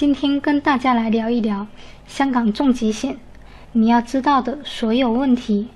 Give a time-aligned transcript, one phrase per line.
[0.00, 1.66] 今天跟大家来聊一聊
[2.06, 3.18] 香港重疾险
[3.72, 5.68] 你要知道的所有问题。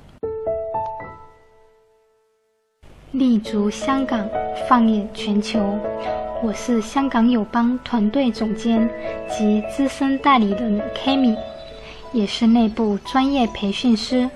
[3.11, 4.27] 立足香港，
[4.67, 5.79] 放眼全球。
[6.43, 8.89] 我是香港友邦团队总监
[9.29, 11.37] 及资深代理人 Kami，
[12.15, 14.31] 也是内部专业培训师，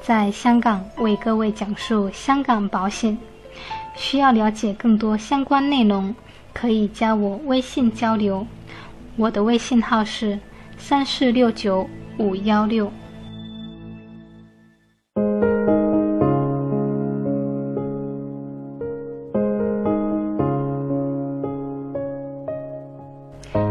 [0.00, 3.18] 在香港为各位讲述香港保险。
[3.96, 6.14] 需要了解更多相关内容，
[6.52, 8.46] 可以加我微信交流。
[9.18, 10.38] 我的微信号是
[10.76, 12.92] 三四六九五幺六。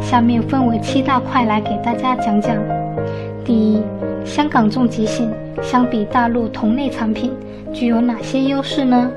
[0.02, 2.58] 下面分为七大块来给大家讲讲。
[3.44, 3.84] 第一，
[4.26, 5.32] 香港重疾险
[5.62, 7.32] 相比大陆同类产品
[7.72, 9.12] 具有哪些优势呢？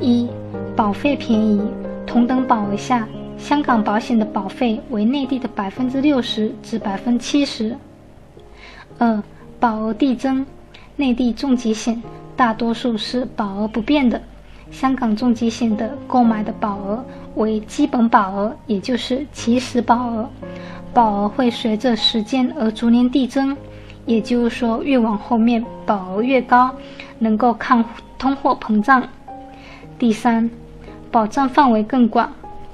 [0.00, 0.28] 一、
[0.74, 1.62] 保费便宜，
[2.04, 3.06] 同等保额下。
[3.40, 7.76] 香港保险的保费为内地的百分之六十至百分之七十。
[8.98, 9.20] 二、
[9.58, 10.46] 保额递增，
[10.94, 12.00] 内地重疾险
[12.36, 14.22] 大多数是保额不变的，
[14.70, 20.28] 香港重疾险的购买的保额为基本保额，也就是起始保额，
[20.92, 23.56] 保额会随着时间而逐年递增，
[24.06, 26.72] 也就是说越往后面保额越高，
[27.18, 27.84] 能够抗
[28.18, 29.02] 通货膨胀。
[29.98, 30.48] 第三，
[31.10, 32.30] 保障范围更广。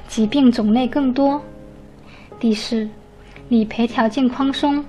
[0.09, 1.43] 疾病种类更多。
[2.39, 2.89] 第四，
[3.49, 4.85] 理赔条件宽松。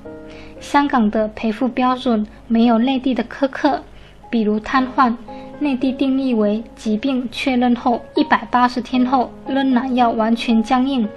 [0.60, 3.84] 香港的赔付标准没有内地的苛刻，
[4.30, 5.16] 比如瘫痪，
[5.60, 11.08] 内地定义为疾病确认后一百八十天后仍然要完全僵硬，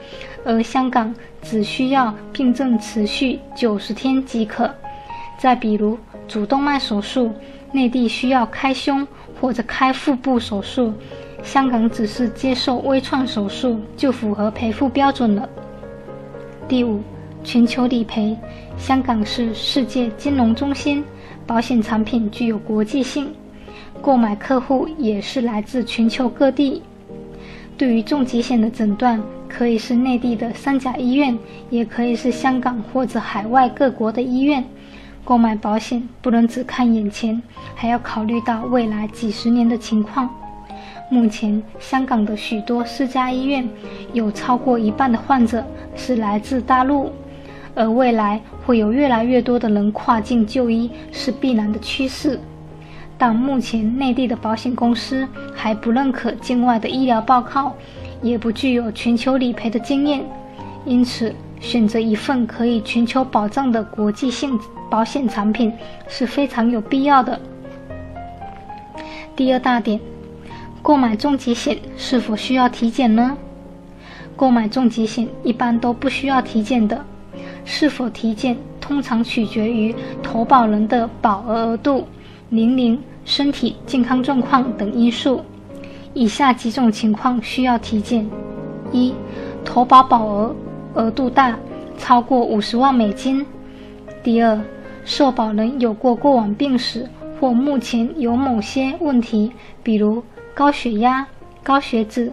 [0.45, 4.75] 而香港只需要病症持续九十天即可。
[5.39, 5.99] 再比如
[6.29, 7.33] 主动脉手术，
[7.73, 9.09] 内地需要开胸
[9.41, 10.93] 或者开腹部手术。
[11.43, 15.49] 香港只是接受微创手术就符合赔付标准了。
[16.69, 17.01] 第五，
[17.43, 18.37] 全球理赔，
[18.79, 21.05] 香港是世界金融中心，
[21.47, 23.35] 保险产品具有国际性，
[24.01, 26.83] 购买客户也是来自全球各地。
[27.77, 31.37] 对于重疾险的诊断，可以是内地的三甲医院，
[31.71, 34.65] 也可以是香港或者海外各国的医院。
[35.25, 37.43] 购买保险不能只看眼前，
[37.75, 40.29] 还要考虑到未来几十年的情况。
[41.13, 43.69] 目前，香港的许多私家医院
[44.13, 45.63] 有超过一半的患者
[45.97, 47.11] 是来自大陆，
[47.75, 52.39] 而未来会有越来越多的人跨境就医是必然的趋势。
[53.19, 57.75] 但目前内地的保险公司还不认可境外的医疗报告，
[58.23, 60.25] 也不具有全球理赔的经验，
[60.85, 64.57] 因此选择一份可以全球保障的国际性
[64.89, 65.73] 保险产品
[66.07, 67.39] 是非常有必要的。
[69.35, 69.99] 第二大点。
[70.83, 73.37] 购买重疾险是否需要体检呢？
[74.35, 77.05] 购买重疾险一般都不需要体检的，
[77.65, 82.07] 是否体检通常取决于投保人的保额额度、
[82.49, 85.43] 年龄、身体健康状况等因素。
[86.15, 88.27] 以下几种情况需要体检：
[88.91, 89.13] 一、
[89.65, 90.57] 投保保额
[90.95, 91.57] 额度大，
[91.99, 93.45] 超过五十万美金；
[94.23, 94.59] 第二，
[95.05, 97.07] 受保人有过过往病史
[97.39, 99.53] 或目前有某些问题，
[99.83, 100.23] 比如。
[100.55, 101.27] 高血压、
[101.63, 102.31] 高血脂、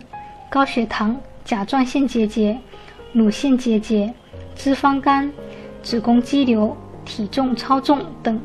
[0.50, 2.58] 高血糖、甲状腺结节、
[3.14, 4.14] 乳腺结节、
[4.56, 5.32] 脂肪肝、
[5.82, 8.40] 子宫肌瘤、体重超重等。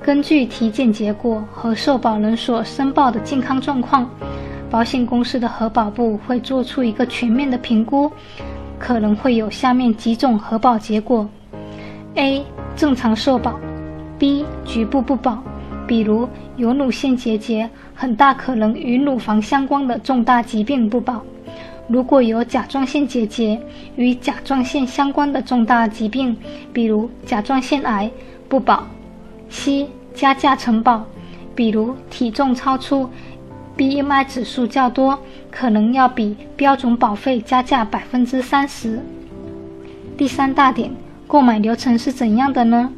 [0.00, 4.08] 根据体检结果和受保人所申报的健康状况，
[4.70, 8.10] 保险公司的核保部会做出一个全面的评估，
[8.78, 11.28] 可能会有下面几种核保结果
[12.14, 12.44] ：A.
[12.74, 13.60] 正常受保
[14.18, 14.44] ；B.
[14.64, 15.42] 局部不保。
[15.86, 21.20] 比如有乳腺结节，很大可能与乳房相关的重大疾病不保；
[21.88, 23.60] 如果有甲状腺结节，
[23.96, 26.36] 与甲状腺相关的重大疾病，
[26.72, 28.10] 比如甲状腺癌
[28.48, 28.86] 不保。
[29.50, 31.04] C 加价承保，
[31.54, 33.10] 比如体重超出
[33.76, 35.18] ，BMI 指数较多，
[35.50, 39.00] 可能要比标准保费加价百分之三十。
[40.16, 40.90] 第三大点，
[41.26, 42.90] 购买流程是怎样的呢？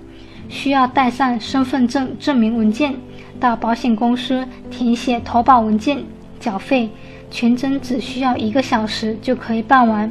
[0.49, 2.95] 需要带上身份证证明文件，
[3.41, 6.05] 到保险公司填写投保文件，
[6.39, 6.89] 缴费，
[7.31, 10.11] 全程只需要一个小时就可以办完。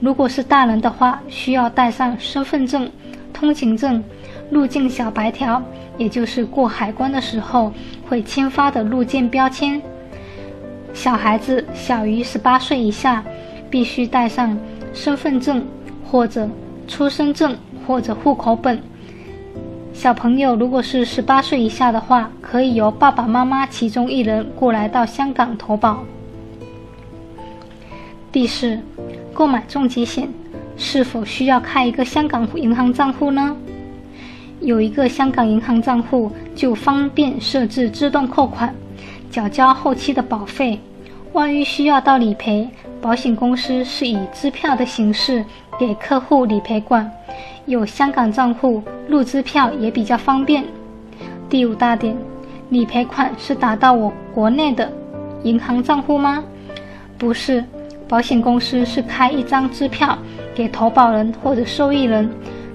[0.00, 2.90] 如果是大人的话，需要带上身份证、
[3.32, 4.02] 通行证、
[4.50, 5.62] 入境小白条，
[5.96, 7.72] 也就是过海关的时候
[8.08, 9.80] 会签发的入境标签。
[10.94, 13.24] 小孩子小于十八岁以下，
[13.70, 14.58] 必须带上
[14.94, 15.64] 身份证
[16.04, 16.48] 或者
[16.86, 17.56] 出生证
[17.86, 18.80] 或者户口本。
[19.98, 26.04] 小朋友如果是十八岁以下的话，可以由爸爸妈妈其中一人过来到香港投保。
[28.30, 28.78] 第四，
[29.34, 30.28] 购买重疾险，
[30.76, 33.56] 是否需要开一个香港银行账户呢？
[34.60, 38.72] 有一个香港银行账户就方便设置自动扣款，
[39.32, 40.78] 缴交后期的保费。
[41.32, 42.68] 万一需要到理赔，
[43.02, 45.44] 保险公司是以支票的形式
[45.76, 47.10] 给客户理赔款。
[47.68, 50.64] 有香港账户入支票也比较方便。
[51.50, 52.16] 第五大点，
[52.70, 54.90] 理赔款是打到我国内的
[55.42, 56.42] 银行账户吗？
[57.18, 57.62] 不是，
[58.08, 60.16] 保险公司是开一张支票
[60.54, 62.30] 给投保人或者受益人，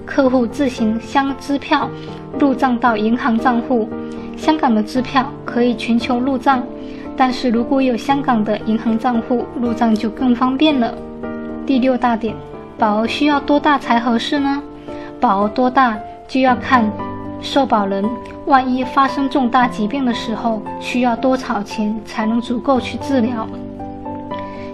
[0.06, 1.90] 客户自行将支票
[2.38, 3.88] 入账到银行账户。
[4.36, 6.62] 香港的支票可以全球入账。
[7.16, 10.94] 但是如果有香港的银行账户入账就更方便了。
[11.66, 12.32] 第六大点，
[12.78, 14.62] 保额需要多大才合适呢？
[15.24, 15.98] 保额多大
[16.28, 16.84] 就要看
[17.40, 18.04] 受保人
[18.44, 23.48] 万一发生重大疾病的时候需要多少钱才能足够去治疗。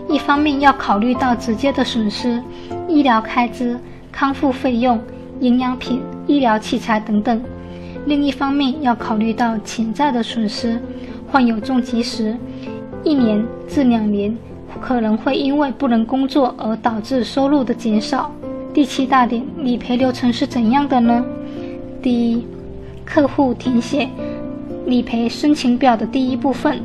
[0.09, 2.43] 一方面要考虑到直接的损失、
[2.89, 3.79] 医疗开支、
[4.11, 5.01] 康复费用、
[5.39, 7.39] 营养品、医疗器材等等；
[8.07, 10.83] 另一方面要考虑到潜在的损失。
[11.31, 12.37] 患有重疾时，
[13.05, 14.37] 一年至两年
[14.81, 18.29] 可能会因为不能工作而导致收入的减少。
[18.73, 21.25] 第七大点，理赔流程是怎样的呢？
[22.01, 22.47] 第一，
[23.05, 24.09] 客户填写
[24.87, 26.77] 理赔申请表的第一部分；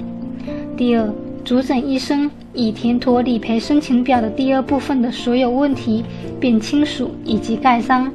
[0.76, 1.08] 第二，
[1.44, 6.04] 主诊医生已填妥理赔申请表的第二部分的所有问题，
[6.40, 8.08] 并亲属以及盖章；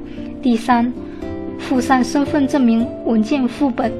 [0.42, 0.92] 第三，
[1.58, 3.92] 附上身份证明文件副本。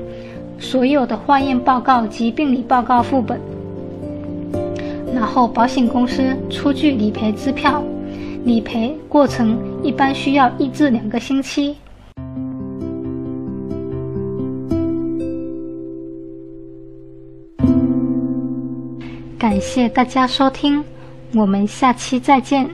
[0.59, 3.41] 所有的化验报告及病理报告副本，
[5.15, 7.83] 然后保险公司出具理赔支票，
[8.45, 11.77] 理赔过程一般需要一至两个星期。
[19.39, 20.85] 感谢大家收听，
[21.35, 22.69] 我们下期再见。